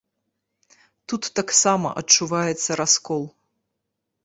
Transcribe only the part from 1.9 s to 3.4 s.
адчуваецца раскол.